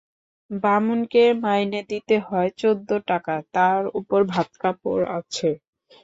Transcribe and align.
বামুনকে 0.51 1.23
মাইনে 1.43 1.81
দিতে 1.91 2.15
হয় 2.27 2.49
চৌদ্দ 2.59 2.89
টাকা, 3.09 3.35
তার 3.55 3.81
উপরে 3.99 4.23
ভাত-কাপড় 4.33 5.03
আছে। 5.17 5.49